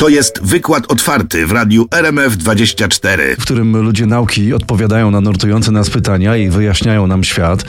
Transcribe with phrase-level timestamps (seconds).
[0.00, 3.18] To jest wykład otwarty w radiu RMF24.
[3.38, 7.64] w którym ludzie nauki odpowiadają na nurtujące nas pytania i wyjaśniają nam świat.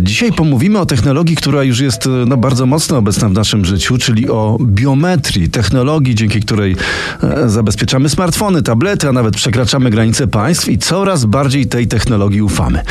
[0.00, 4.30] Dzisiaj pomówimy o technologii, która już jest no, bardzo mocno obecna w naszym życiu, czyli
[4.30, 6.76] o biometrii, technologii, dzięki której
[7.22, 12.82] e, zabezpieczamy smartfony, tablety, a nawet przekraczamy granice państw i coraz bardziej tej technologii ufamy.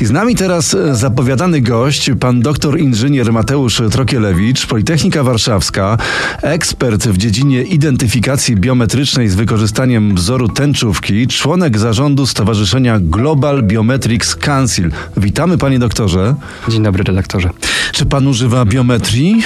[0.00, 5.96] I z nami teraz e, zapowiadany gość, pan doktor inżynier Mateusz Trokielewicz, Politechnika Warszawska,
[6.42, 14.90] ekspert w dziedzinie identyfikacji biometrycznej z wykorzystaniem wzoru tęczówki, członek zarządu Stowarzyszenia Global Biometrics Council.
[15.16, 16.34] Witamy panie doktorze.
[16.68, 17.50] Dzień dobry, redaktorze.
[17.92, 19.42] Czy pan używa biometrii?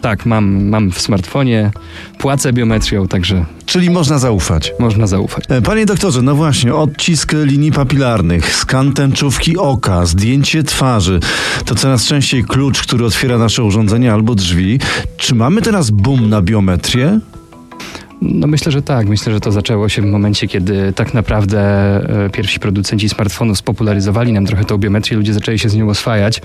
[0.00, 1.70] Tak, mam, mam w smartfonie,
[2.18, 4.72] płacę biometrią, także Czyli można zaufać.
[4.78, 5.44] można zaufać.
[5.48, 11.20] E, Panie doktorze, no właśnie, odcisk linii papilarnych, skan tęczówki oka, zdjęcie twarzy,
[11.64, 14.78] to coraz częściej klucz, który otwiera nasze urządzenia albo drzwi.
[15.16, 17.20] Czy mamy teraz boom na biometrię?
[18.22, 19.08] No myślę, że tak.
[19.08, 21.60] Myślę, że to zaczęło się w momencie, kiedy tak naprawdę
[22.26, 26.40] e, pierwsi producenci smartfonów spopularyzowali nam trochę tą biometrię, ludzie zaczęli się z nią oswajać.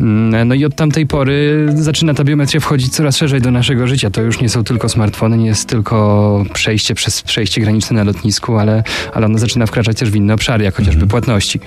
[0.00, 4.10] Mm, No i od tamtej pory zaczyna ta biometria wchodzić coraz szerzej do naszego życia.
[4.10, 8.56] To już nie są tylko smartfony, nie jest tylko przejście przez przejście graniczne na lotnisku,
[8.56, 11.60] ale, ale ona zaczyna wkraczać też w inne obszary, jak chociażby płatności.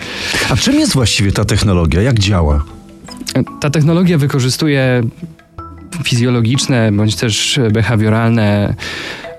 [0.50, 2.02] A czym jest właściwie ta technologia?
[2.02, 2.64] Jak działa?
[3.62, 5.04] Ta technologia wykorzystuje
[6.04, 8.76] fizjologiczne bądź też behawioralne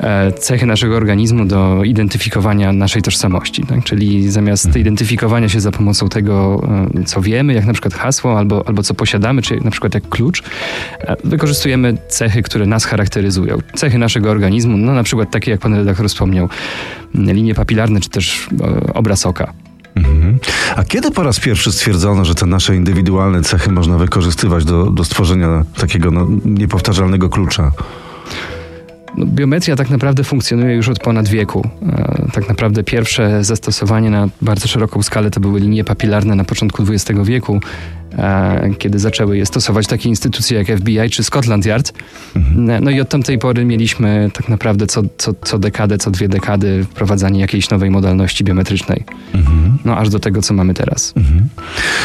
[0.00, 3.62] e, cechy naszego organizmu do identyfikowania naszej tożsamości.
[3.62, 3.84] Tak?
[3.84, 6.62] Czyli zamiast identyfikowania się za pomocą tego,
[7.00, 10.08] e, co wiemy, jak na przykład hasło, albo, albo co posiadamy, czy na przykład jak
[10.08, 10.42] klucz,
[11.00, 13.58] e, wykorzystujemy cechy, które nas charakteryzują.
[13.74, 16.48] Cechy naszego organizmu, no na przykład takie, jak pan redaktor wspomniał,
[17.14, 18.48] linie papilarne, czy też
[18.94, 19.65] obraz oka.
[20.26, 20.38] Mhm.
[20.76, 25.04] A kiedy po raz pierwszy stwierdzono, że te nasze indywidualne cechy można wykorzystywać do, do
[25.04, 27.72] stworzenia takiego no, niepowtarzalnego klucza?
[29.16, 31.68] No, biometria tak naprawdę funkcjonuje już od ponad wieku.
[31.82, 36.82] E, Tak naprawdę pierwsze zastosowanie na bardzo szeroką skalę to były linie papilarne na początku
[36.82, 37.60] XX wieku,
[38.78, 41.92] kiedy zaczęły je stosować takie instytucje jak FBI czy Scotland Yard.
[42.54, 46.28] No- No i od tamtej pory mieliśmy tak naprawdę co, co, co dekadę, co dwie
[46.28, 49.04] dekady wprowadzanie jakiejś nowej modalności biometrycznej.
[49.84, 51.14] No aż do tego, co mamy teraz.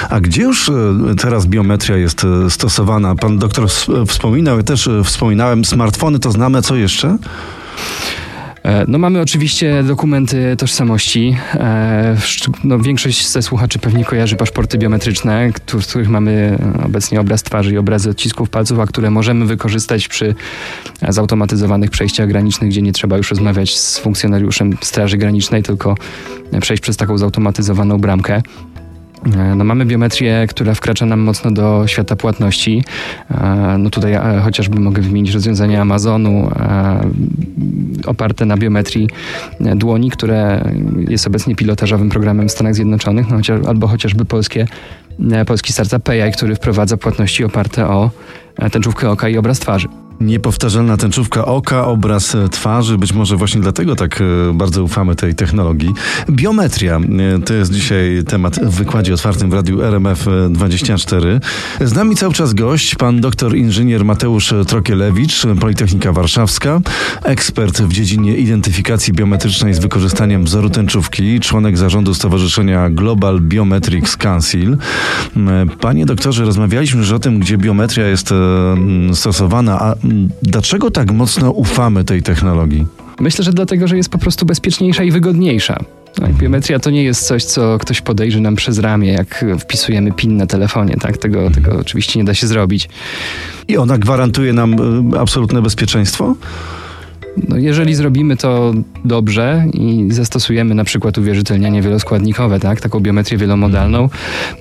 [0.10, 0.74] A gdzie już e,
[1.22, 3.16] teraz biometria jest e, stosowana?
[3.16, 3.68] Pan doktor
[4.08, 7.18] wspominał, ja też e, wspominałem, smartfony to znamy, co jeszcze?
[8.64, 11.38] E, No mamy oczywiście dokumenty tożsamości.
[11.54, 12.18] E,
[12.64, 17.74] No, większość ze słuchaczy pewnie kojarzy paszporty biometryczne, w których mamy e, obecnie obraz twarzy
[17.74, 20.36] i obrazy odcisków palców, a które możemy wykorzystać przy
[21.10, 25.96] zautomatyzowanych przejściach granicznych, gdzie nie trzeba już rozmawiać z funkcjonariuszem Straży Granicznej, tylko
[26.62, 28.42] przejść przez taką zautomatyzowaną bramkę.
[29.26, 32.84] E, No mamy biometrię, która wkracza nam mocno do świata płatności.
[33.32, 36.52] E, No tutaj e, chociażby mogę wymienić rozwiązania Amazonu
[38.06, 39.10] oparte na biometrii
[39.60, 40.72] dłoni, które
[41.08, 44.68] jest obecnie pilotażowym programem w Stanach Zjednoczonych, no chociaż, albo chociażby polskie,
[45.48, 48.10] polski startup Payaj, który wprowadza płatności oparte o
[48.72, 49.88] tęczówkę oka i obraz twarzy.
[50.22, 55.36] Niepowtarzalna tęczówka oka, obraz e, twarzy, być może właśnie dlatego tak e, bardzo ufamy tej
[55.36, 55.94] technologii.
[56.30, 61.40] Biometria e, to jest dzisiaj temat w wykładzie otwartym w radiu RMF24.
[61.82, 66.80] Z nami cały czas gość, pan doktor inżynier Mateusz Trokielewicz, Politechnika Warszawska,
[67.24, 74.78] ekspert w dziedzinie identyfikacji biometrycznej z wykorzystaniem wzoru tęczówki, członek zarządu Stowarzyszenia Global Biometrics Council.
[75.80, 78.30] Panie doktorze, rozmawialiśmy już o tym, gdzie biometria jest
[79.14, 79.96] stosowana, a
[80.42, 82.86] dlaczego tak mocno ufamy tej technologii?
[83.20, 85.80] Myślę, że dlatego, że jest po prostu bezpieczniejsza i wygodniejsza.
[86.16, 90.38] Tak, biometria to nie jest coś, co ktoś podejrzy nam przez ramię, jak wpisujemy PIN
[90.38, 90.96] na telefonie.
[91.02, 91.18] Tak?
[91.18, 92.90] Tego, tego oczywiście nie da się zrobić.
[93.68, 94.76] I ona gwarantuje nam
[95.14, 96.36] e, absolutne bezpieczeństwo?
[97.50, 98.74] No, jeżeli zrobimy to
[99.06, 104.10] dobrze i zastosujemy na przykład uwierzytelnianie wieloskładnikowe, tak, taką biometrię wielomodalną,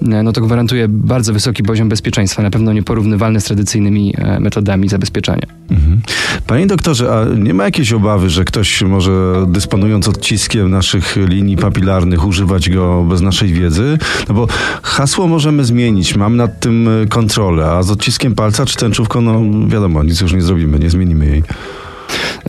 [0.03, 4.89] e, no to gwarantuje bardzo wysoki poziom bezpieczeństwa, na pewno nieporównywalny z tradycyjnymi e, metodami
[4.89, 5.47] zabezpieczania.
[5.71, 6.01] Mhm.
[6.47, 9.13] Panie doktorze, a nie ma jakiejś obawy, że ktoś może
[9.49, 13.99] dysponując odciskiem naszych linii papilarnych używać go bez naszej wiedzy?
[14.29, 14.47] No bo
[14.83, 19.43] hasło możemy zmienić, mam nad tym e, kontrolę, a z odciskiem palca czy tęczówką, no
[19.69, 21.43] wiadomo, nic już nie zrobimy, nie zmienimy jej.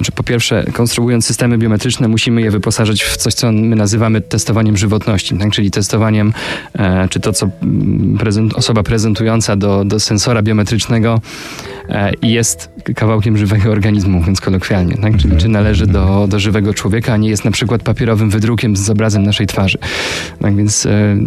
[0.01, 4.77] Znaczy, po pierwsze, konstruując systemy biometryczne, musimy je wyposażyć w coś, co my nazywamy testowaniem
[4.77, 5.51] żywotności, tak?
[5.51, 6.33] czyli testowaniem,
[6.73, 11.21] e, czy to, co mm, prezent, osoba prezentująca do, do sensora biometrycznego
[11.89, 14.97] e, jest kawałkiem żywego organizmu, mówiąc kolokwialnie.
[14.97, 15.17] Tak?
[15.17, 18.89] Czyli czy należy do, do żywego człowieka, a nie jest na przykład papierowym wydrukiem z
[18.89, 19.77] obrazem naszej twarzy.
[20.41, 21.17] Tak więc e,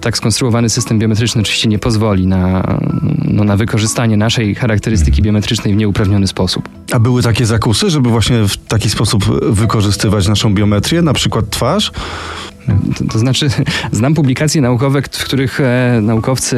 [0.00, 2.78] tak skonstruowany system biometryczny oczywiście nie pozwoli na,
[3.24, 6.68] no, na wykorzystanie naszej charakterystyki biometrycznej w nieuprawniony sposób.
[6.92, 11.92] A były takie zakusy, żeby właśnie w taki sposób wykorzystywać naszą biometrię, na przykład twarz?
[12.98, 13.48] To, to, znaczy,
[13.92, 16.56] znam publikacje naukowe, w których e, naukowcy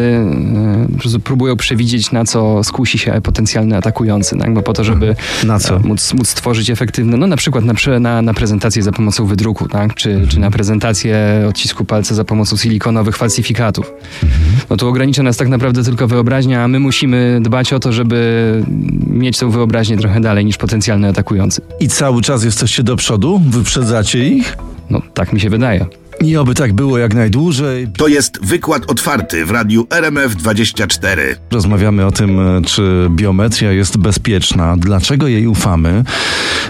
[1.17, 4.55] e, próbują przewidzieć, na co skusi się potencjalny atakujący, tak?
[4.55, 5.77] bo po to, żeby na co?
[5.77, 9.69] E, móc, móc stworzyć efektywne, no na przykład na, na, na prezentację za pomocą wydruku,
[9.69, 9.95] tak?
[9.95, 10.29] czy, mhm.
[10.29, 13.93] czy na prezentację odcisku palca za pomocą silikonowych falsyfikatów.
[14.23, 14.43] Mhm.
[14.71, 18.62] No tu ogranicza nas tak naprawdę tylko wyobraźnia, a my musimy dbać o to, żeby
[19.07, 21.62] mieć tą wyobraźnię trochę dalej niż potencjalny atakujący.
[21.81, 23.41] I cały czas jesteście do przodu?
[23.51, 24.57] Wyprzedzacie ich?
[24.90, 25.87] No tak mi się wydaje.
[26.25, 27.88] I oby tak było jak najdłużej.
[27.88, 31.20] To jest wykład otwarty w radiu RMF24.
[31.50, 36.05] Rozmawiamy o tym, e, czy biometria jest bezpieczna, dlaczego jej ufamy.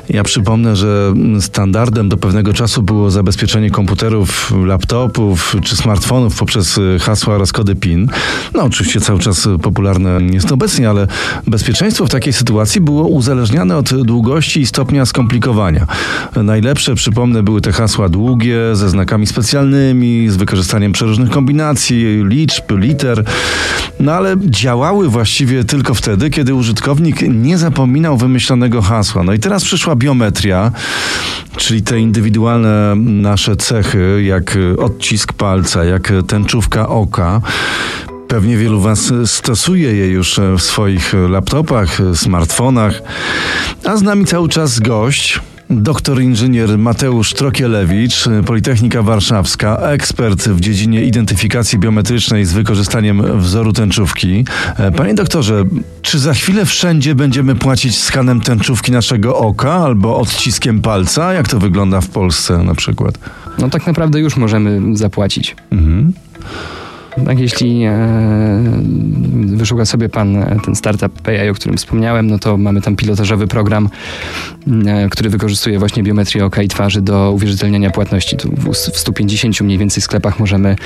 [0.09, 6.99] Ja przypomnę, że standardem do pewnego czasu było zabezpieczenie komputerów, laptopów czy smartfonów poprzez e,
[6.99, 8.09] hasła oraz kody PIN.
[8.55, 11.07] No oczywiście cały czas popularne jest obecnie, ale
[11.47, 15.87] bezpieczeństwo w takiej sytuacji było uzależniane od długości i stopnia skomplikowania.
[16.37, 22.71] Najlepsze, przypomnę, były te hasła długie, ze znakami specjalnymi, specjalnymi, z wykorzystaniem przeróżnych kombinacji, liczb,
[22.71, 23.25] liter,
[24.01, 29.23] no ale działały właściwie tylko wtedy, kiedy użytkownik nie zapominał wymyślonego hasła.
[29.23, 30.73] No i teraz przyszła biometria,
[31.57, 37.41] czyli te indywidualne nasze cechy, jak odcisk palca, jak tęczówka oka.
[38.29, 43.03] Pewnie wielu Was stosuje je już w swoich laptopach, smartfonach,
[43.85, 51.05] a z nami cały czas gość, Doktor inżynier Mateusz Trokielewicz, Politechnika Warszawska, ekspert w dziedzinie
[51.05, 54.45] identyfikacji biometrycznej z wykorzystaniem wzoru tęczówki.
[54.77, 55.65] E, panie doktorze,
[56.03, 61.33] czy za chwilę wszędzie będziemy płacić skanem tęczówki naszego oka albo odciskiem palca?
[61.33, 63.19] Jak to wygląda w Polsce na przykład?
[63.59, 65.57] No tak naprawdę już możemy zapłacić.
[65.71, 66.13] Mhm.
[67.27, 67.93] Tak, jeśli e,
[69.47, 73.47] wyszuka sobie pan e, ten startup PayEye, o którym wspomniałem, no to mamy tam pilotażowy
[73.47, 73.89] program,
[74.87, 78.37] e, który wykorzystuje właśnie biometrię oka i twarzy do uwierzytelniania płatności.
[78.37, 80.77] Tu w 150 mniej więcej sklepach możemy,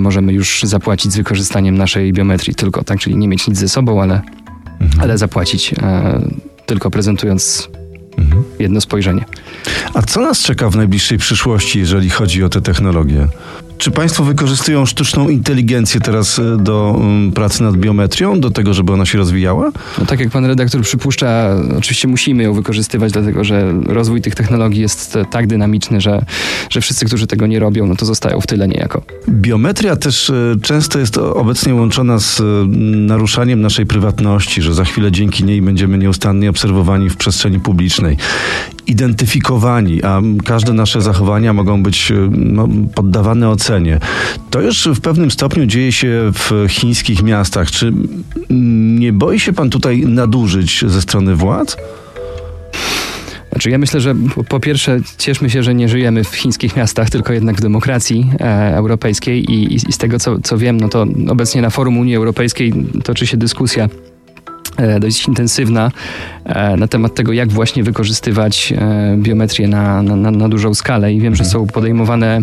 [0.00, 2.98] możemy już zapłacić z wykorzystaniem naszej biometrii tylko, tak?
[2.98, 4.20] Czyli nie mieć nic ze sobą, ale,
[4.80, 5.00] mhm.
[5.02, 5.74] ale zapłacić
[6.66, 7.68] tylko prezentując
[8.18, 8.44] mhm.
[8.58, 9.24] jedno spojrzenie.
[9.94, 13.28] A co nas czeka w najbliższej przyszłości, jeżeli chodzi o te technologie?
[13.82, 18.92] Czy Państwo wykorzystują sztuczną inteligencję teraz e, do um, pracy nad biometrią, do tego, żeby
[18.92, 19.72] ona się rozwijała?
[19.98, 24.80] No tak jak pan redaktor przypuszcza, oczywiście musimy ją wykorzystywać, dlatego że rozwój tych technologii
[24.80, 26.24] jest tak dynamiczny, że,
[26.70, 29.02] że wszyscy, którzy tego nie robią, no to zostają w tyle niejako.
[29.28, 32.44] Biometria też e, często jest obecnie łączona z e,
[32.96, 38.16] naruszaniem naszej prywatności, że za chwilę dzięki niej będziemy nieustannie obserwowani w przestrzeni publicznej
[38.86, 43.98] identyfikowani, a każde nasze zachowania mogą być no, poddawane ocenie.
[44.50, 47.70] To już w pewnym stopniu dzieje się w chińskich miastach.
[47.70, 47.92] Czy
[48.50, 51.76] nie boi się pan tutaj nadużyć ze strony władz?
[53.52, 54.14] Znaczy ja myślę, że
[54.48, 58.76] po pierwsze cieszmy się, że nie żyjemy w chińskich miastach, tylko jednak w demokracji e,
[58.76, 62.72] europejskiej i, i, z tego co, co wiem, no to obecnie na forum Unii Europejskiej
[63.04, 63.88] toczy się dyskusja
[65.00, 65.90] dość intensywna
[66.44, 71.20] e, na temat tego, jak właśnie wykorzystywać e, biometrię na, na, na dużą skalę i
[71.20, 72.42] wiem, że są podejmowane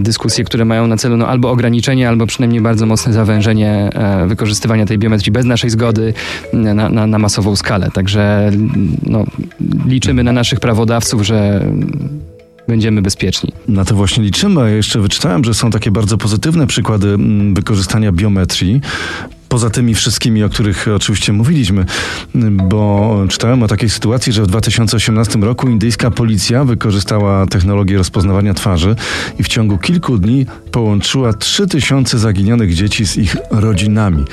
[0.00, 3.90] dyskusje, które mają na celu no, albo ograniczenie, albo przynajmniej bardzo mocne zawężenie
[4.26, 6.14] wykorzystywania tej biometrii bez naszej zgody
[6.52, 7.90] na, na, na masową skalę.
[7.94, 8.50] Także
[9.06, 9.24] no,
[9.86, 11.64] liczymy na naszych prawodawców, że
[12.68, 13.52] będziemy bezpieczni.
[13.68, 14.60] Na to właśnie liczymy.
[14.60, 17.16] Ja jeszcze wyczytałem, że są takie bardzo pozytywne przykłady
[17.52, 18.80] wykorzystania biometrii
[19.50, 21.84] poza tymi wszystkimi, o których oczywiście mówiliśmy,
[22.68, 28.96] bo czytałem o takiej sytuacji, że w 2018 roku indyjska policja wykorzystała technologię rozpoznawania twarzy
[29.38, 34.24] i w ciągu kilku dni połączyła 3000 zaginionych dzieci z ich rodzinami.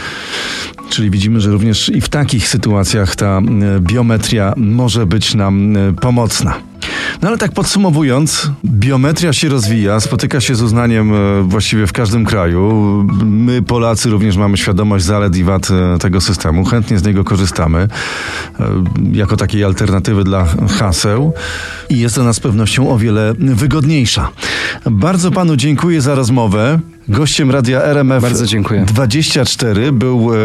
[0.89, 3.41] Czyli widzimy, że również i w takich sytuacjach ta
[3.79, 6.53] biometria może być nam pomocna.
[7.21, 12.25] No ale tak podsumowując, biometria się rozwija, spotyka się z uznaniem e, właściwie w każdym
[12.25, 12.71] kraju.
[13.25, 16.65] My, Polacy, również mamy świadomość zalet i wad e, tego systemu.
[16.65, 17.87] Chętnie z niego korzystamy e,
[19.11, 20.47] jako takiej alternatywy dla
[20.79, 21.33] haseł
[21.89, 24.29] i jest ona z pewnością o wiele wygodniejsza.
[24.85, 26.79] Bardzo panu dziękuję za rozmowę.
[27.09, 28.85] Gościem radia RMF Bardzo dziękuję.
[28.87, 30.37] 24 był e,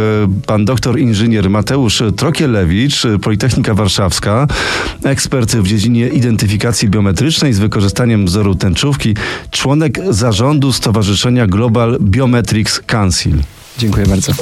[0.47, 4.47] pan doktor inżynier Mateusz Trokielewicz, Politechnika Warszawska,
[5.05, 9.15] ekspert w dziedzinie identyfikacji biometrycznej z wykorzystaniem wzoru tęczówki,
[9.51, 13.35] członek zarządu Stowarzyszenia Global Biometrics Council.
[13.79, 14.33] Dziękuję bardzo.